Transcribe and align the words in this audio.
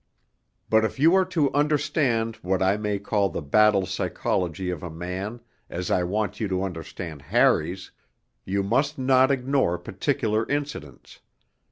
But 0.67 0.83
if 0.83 0.97
you 0.99 1.13
are 1.13 1.25
to 1.25 1.53
understand 1.53 2.37
what 2.37 2.59
I 2.63 2.75
may 2.75 2.97
call 2.97 3.29
the 3.29 3.43
battle 3.43 3.85
psychology 3.85 4.71
of 4.71 4.81
a 4.81 4.89
man, 4.89 5.41
as 5.69 5.91
I 5.91 6.01
want 6.01 6.39
you 6.39 6.47
to 6.47 6.63
understand 6.63 7.21
Harry's, 7.21 7.91
you 8.43 8.63
must 8.63 8.97
not 8.97 9.29
ignore 9.29 9.77
particular 9.77 10.49
incidents. 10.49 11.19